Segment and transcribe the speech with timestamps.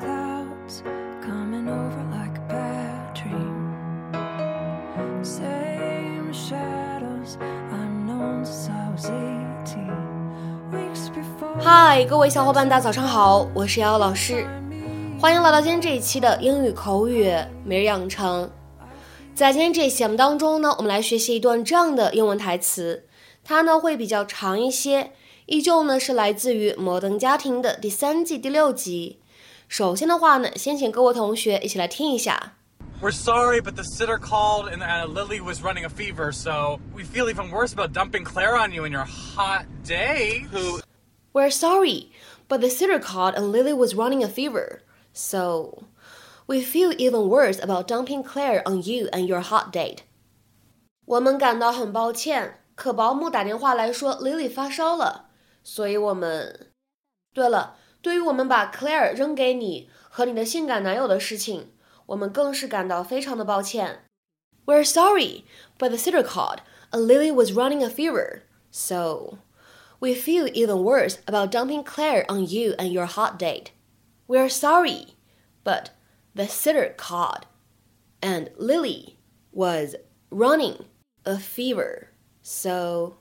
[0.00, 0.82] clouds
[1.22, 3.72] coming over like a bad dream.
[5.22, 7.38] Same shadows
[7.72, 10.70] I've known since I was 18.
[10.72, 11.60] Weeks before.
[11.62, 14.46] Hi,，各位小伙伴，大家早上好，我是瑶瑶老师，
[15.18, 17.32] 欢迎来到今天这一期的英语口语
[17.64, 18.50] 每日养成。
[19.34, 23.04] 在今天这一期节目当中呢，我们来学习一段这样的英文台词，
[23.44, 25.12] 它呢会比较长一些，
[25.46, 29.20] 依旧呢是来自于《摩登家庭》的第三季第六集。
[29.67, 32.53] 首先的话呢，先请各位同学一起来听一下。
[33.01, 37.03] We're sorry, but the sitter called and uh, Lily was running a fever, so we
[37.03, 40.45] feel even worse about dumping Claire on you in your hot day.
[40.51, 40.81] Who?
[41.33, 42.11] We're sorry,
[42.47, 44.83] but the sitter called and Lily was running a fever,
[45.13, 45.85] so
[46.45, 50.03] we feel even worse about dumping Claire on you and your hot date.
[51.05, 55.29] 我们感到很抱歉，可保姆打电话来说 Lily 发烧了，
[55.63, 56.67] 所以我们……
[57.33, 61.71] 对了， 对于我们把 Claire 扔给你和你的性感男友的事情，
[62.07, 64.05] 我们更是感到非常的抱歉。
[64.65, 65.43] We're sorry,
[65.77, 66.59] but the sitter called
[66.91, 69.39] and Lily was running a fever, so
[69.99, 73.71] we feel even worse about dumping Claire on you and your hot date.
[74.27, 75.15] We're sorry,
[75.63, 75.91] but
[76.35, 77.45] the sitter called,
[78.21, 79.17] and Lily
[79.51, 79.95] was
[80.29, 80.85] running
[81.25, 82.09] a fever,
[82.41, 83.17] so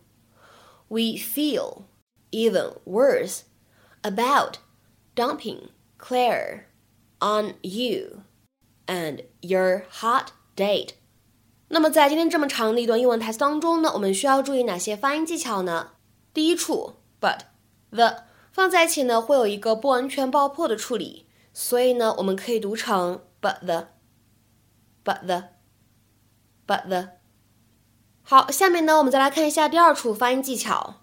[0.89, 1.89] we feel
[2.31, 3.45] even worse
[4.03, 4.59] about
[5.16, 6.66] dumping Claire
[7.19, 8.23] on you
[8.85, 10.89] and your hot date.
[11.69, 15.93] 那么在今天这么长的一段英文台词当中呢，我们需要注意哪些发音技巧呢？
[16.33, 17.39] 第一处 but
[17.89, 23.88] the 放在一起呢，会有一个不完全爆破的处理，所以呢，我们可以读成 but the
[25.03, 25.45] but the
[26.67, 27.09] but the。
[28.21, 31.02] 好，下面呢，我们再来看一下第二处发音技巧。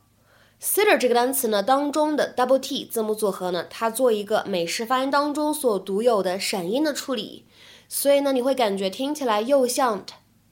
[0.62, 7.44] Sitter 这个单词呢，当中的 double t 字母组合呢，它做一个美式发音当中所独有的闪音的处理，
[7.88, 10.06] 所以呢，你会感觉听起来又像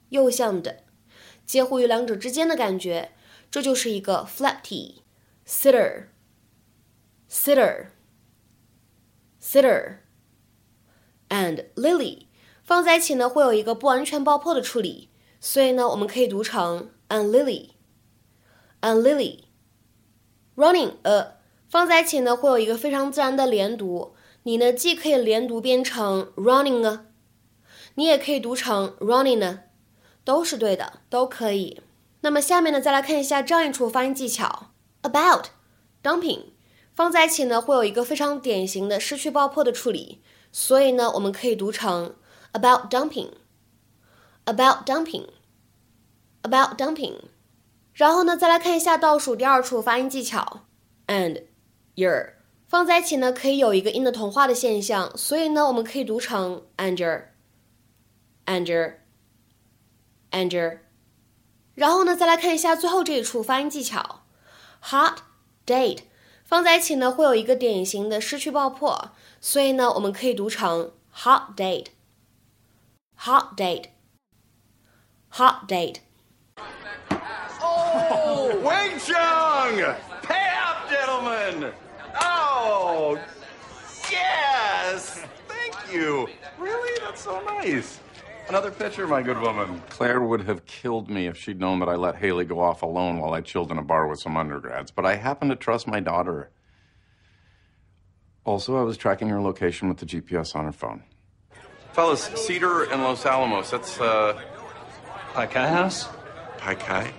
[0.09, 0.83] 又像的，
[1.45, 3.13] 介乎于两者之间的感觉，
[3.49, 5.03] 这就是一个 flat t。
[5.47, 6.07] sitter
[7.29, 7.87] sitter
[9.41, 9.97] sitter
[11.29, 12.27] and Lily
[12.63, 17.69] 放在一起呢，会有一个不完全爆破的处理，所以呢，我们可以读成 and Lily
[18.81, 19.50] and Lily。
[20.61, 24.13] Running a 放在一起呢，会有一个非常自然的连读，
[24.43, 27.07] 你呢既可以连读变成 running 啊，
[27.95, 29.61] 你也可以读成 running 呢，
[30.23, 31.81] 都是对的，都可以。
[32.19, 34.67] 那么下面呢，再来看一下这样一处发音技巧
[35.01, 35.47] ，about
[36.03, 36.41] dumping
[36.93, 40.21] 放在一起呢，会有一个非常典型的失去爆破的处理，
[40.51, 42.13] 所以呢，我们可以读成
[42.51, 47.15] about dumping，about dumping，about dumping。
[48.01, 50.61] 然后呢，再来看一下倒数第二处发音技巧
[51.05, 51.43] ，and
[51.93, 52.29] your
[52.67, 60.79] 放在一起呢，可以有一个音的同化的现象，所以呢，我们可以读成 and your，and your，and your。
[61.75, 64.23] 然后呢，再来看一下最后这一处发音技巧
[64.83, 65.17] ，hot
[65.67, 65.99] date
[66.43, 75.97] 放在一起呢，会有一个典型的失去爆破，所以呢，我们可以读成 hot date，hot date，hot date。
[78.13, 79.95] Oh, Wing Chun!
[80.23, 81.71] Pay up, gentlemen!
[82.19, 83.17] Oh,
[84.11, 85.23] yes!
[85.47, 86.27] Thank you.
[86.59, 86.99] Really?
[87.01, 88.01] That's so nice.
[88.49, 89.81] Another picture, my good woman.
[89.89, 93.19] Claire would have killed me if she'd known that I let Haley go off alone
[93.19, 96.01] while I chilled in a bar with some undergrads, but I happen to trust my
[96.01, 96.49] daughter.
[98.43, 101.03] Also, I was tracking her location with the GPS on her phone.
[101.93, 104.37] Fellas, Cedar and Los Alamos, that's, uh,
[105.33, 106.09] Pai Kai House?
[106.57, 107.13] Pai Kai?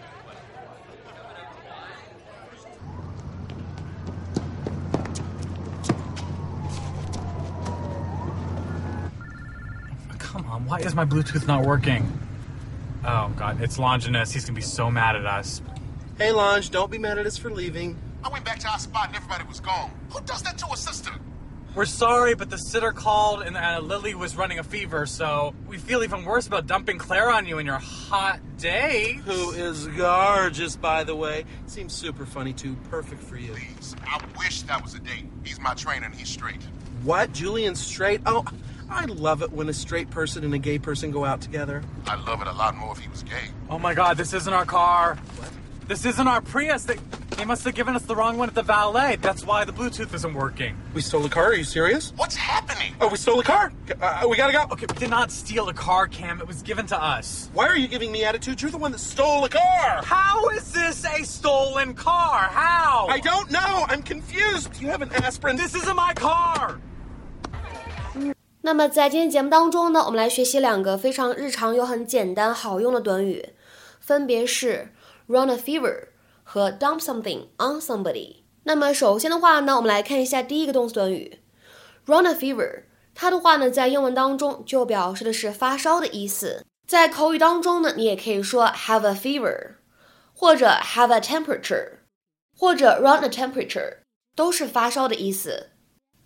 [10.19, 12.19] Come on, why is my Bluetooth not working?
[13.05, 14.33] Oh god, it's Longinus.
[14.33, 15.60] He's gonna be so mad at us.
[16.16, 17.99] Hey, Lange, don't be mad at us for leaving.
[18.25, 19.91] I went back to our spot and everybody was gone.
[20.11, 21.11] Who does that to a sister?
[21.75, 25.76] We're sorry, but the sitter called and uh, Lily was running a fever, so we
[25.76, 29.20] feel even worse about dumping Claire on you in your hot day.
[29.26, 31.44] Who is gorgeous, by the way.
[31.67, 32.76] Seems super funny, too.
[32.91, 33.52] Perfect for you.
[33.52, 35.26] Please, I wish that was a date.
[35.44, 36.62] He's my trainer and he's straight.
[37.05, 37.32] What?
[37.32, 38.20] Julian's straight?
[38.26, 38.44] Oh,
[38.93, 41.83] I love it when a straight person and a gay person go out together.
[42.06, 43.49] I'd love it a lot more if he was gay.
[43.71, 45.17] Oh my god, this isn't our car.
[45.37, 45.50] What?
[45.89, 46.85] This isn't our Prius.
[46.85, 46.97] They,
[47.37, 49.17] they must have given us the wrong one at the valet.
[49.17, 50.77] That's why the Bluetooth isn't working.
[50.94, 51.47] We stole a car?
[51.47, 52.12] Are you serious?
[52.17, 52.94] What's happening?
[53.00, 53.73] Oh, we stole a car.
[54.00, 54.62] Uh, we gotta go.
[54.73, 56.41] Okay, we did not steal a car, Cam.
[56.41, 57.50] It was given to us.
[57.53, 58.62] Why are you giving me attitude?
[58.62, 60.03] You're the one that stole a car.
[60.05, 62.41] How is this a stolen car?
[62.50, 63.09] How?
[63.09, 63.87] I don't know.
[63.89, 64.73] I'm confused.
[64.75, 65.56] Do you have an aspirin?
[65.56, 66.79] This isn't my car.
[68.64, 73.55] 那么在今天节目当中呢，我们来学习两个非常日常又很简单好用的短语，
[73.99, 74.93] 分别是
[75.26, 76.09] run a fever
[76.44, 78.37] 和 dump something on somebody。
[78.62, 81.41] 那么首先的话呢，我们来看一下第一个动词短语
[82.06, 82.85] run a fever。
[83.14, 86.65] 它的话呢，在英文当中就表示的是发烧的意思。
[86.87, 89.73] 在口语当中呢，你也可以说 have a fever，
[90.32, 91.99] 或者 have a temperature，
[92.56, 93.99] 或者 run a temperature，
[94.37, 95.70] 都是发烧的意思。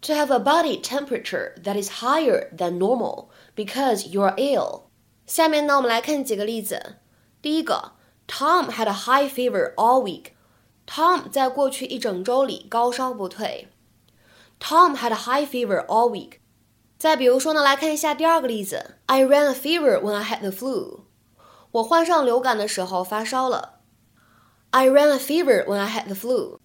[0.01, 4.83] to have a body temperature that is higher than normal because you're ill。
[5.25, 6.98] 下面呢，我们来看几个例子。
[7.42, 7.94] 第一个，
[8.28, 13.69] Tom had a high fever all week。Tom 在过去一整周里高烧不退。
[14.60, 16.39] Tom had a high fever all week。
[16.98, 21.01] 再比如说呢，来看一下第二个例子，I ran a fever when I had the flu。
[21.72, 23.80] 我患上流感的时候发烧了。
[24.72, 26.57] I ran a fever when I had the flu。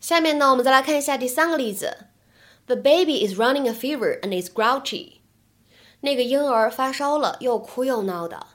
[0.00, 2.08] 下面呢，我们再来看一下第三个例子。
[2.66, 5.20] The baby is running a fever and is grouchy.
[6.00, 8.46] 那个婴儿发烧了，又哭又闹的。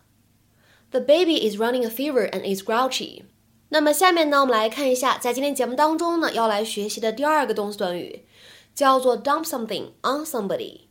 [0.91, 3.23] The baby is running a fever and is grouchy.
[3.69, 8.25] 那么下面呢，我们来看一下，在今天节目当中呢，要来学习的第二个动词短语，
[8.73, 10.81] 叫做 dump something on somebody。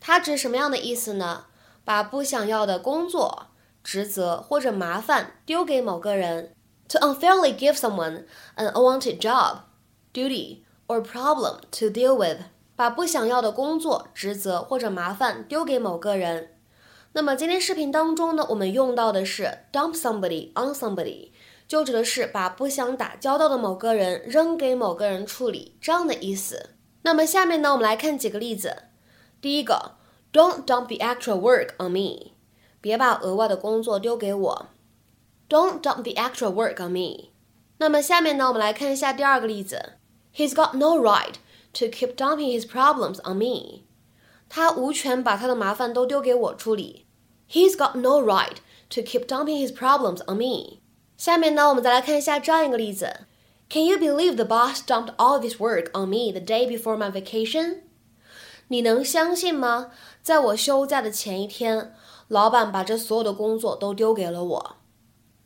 [0.00, 1.46] 它指什么样的意思呢？
[1.84, 3.48] 把不想要的工作、
[3.82, 6.54] 职责或者麻烦丢给某个人。
[6.88, 8.24] To unfairly give someone
[8.56, 9.60] an unwanted job,
[10.12, 12.39] duty Or problem to deal with，
[12.75, 16.53] 把不想要的工作、职责或者麻烦丢给某个人。
[17.13, 21.31] 那么今天视频当中呢，我们用到的是 dump somebody on somebody，
[21.67, 26.71] 就指的是把不想打交道的某个人扔给某个人处理这样的意思。
[27.01, 28.83] 那么下面呢，我们来看几个例子。
[29.41, 29.93] 第一个
[30.31, 32.33] ，Don't dump the extra work on me，
[32.81, 34.67] 别把额外的工作丢给我。
[35.49, 37.29] Don't dump the extra work on me。
[37.77, 39.93] 那么下面呢，我们来看一下第二个例子。
[40.36, 41.34] He's got no right
[41.74, 43.84] to keep dumping his problems on me.
[44.48, 47.06] 他无权把他的麻烦都丢给我处理。
[47.50, 48.56] He's got no right
[48.90, 50.80] to keep dumping his problems on me.
[51.16, 53.26] 下面呢，我们再来看一下这样一个例子：
[53.70, 57.80] Can you believe the boss dumped all this work on me the day before my vacation？
[58.68, 59.92] 你能相信吗？
[60.22, 61.94] 在我休假的前一天，
[62.28, 64.76] 老板把这所有的工作都丢给了我。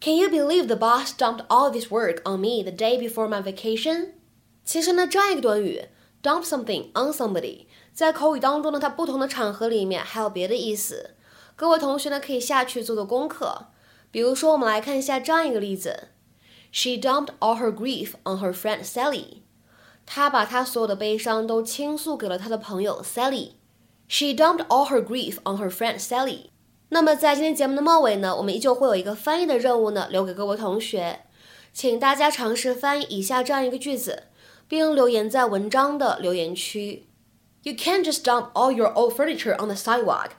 [0.01, 3.43] Can you believe the boss dumped all this work on me the day before my
[3.43, 4.13] vacation？
[4.64, 5.86] 其实呢，这样一个短语
[6.22, 11.16] dump something on somebody，在口语当中呢，它不同的场合里面还有别的意思。
[11.56, 13.68] 各位同学呢，可以下去做做功课。
[14.12, 16.10] 比如说，我们来看一下这样一个例子
[16.72, 19.42] ：She dumped all her grief on her friend Sally。
[20.06, 23.52] 她把她所有的悲伤都倾诉给了她的朋友 Sally。
[24.08, 26.50] She dumped all her grief on her friend Sally。
[26.90, 31.22] 那么在今天节目的末尾呢，我们依旧会有一个翻译的任务呢，留给各位同学，
[31.73, 34.25] 请大家尝试翻译以下这样一个句子。
[34.69, 37.07] 并留言在文章的留言区。
[37.63, 40.31] You can't just dump all your old furniture on the sidewalk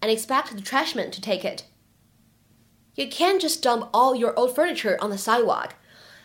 [0.00, 1.62] and expect the trashman to take it.
[2.94, 5.70] You can't just dump all your old furniture on the sidewalk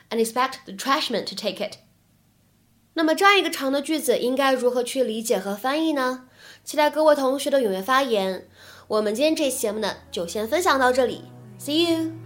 [0.09, 1.77] and expect the trashman to take it.
[2.93, 6.27] 那么这样一个长的句子应该如何去理解和翻译呢？
[6.63, 8.47] 期待各位同学的踊跃发言。
[8.87, 11.23] 我们今天这期节目呢，就先分享到这里。
[11.59, 12.24] See you.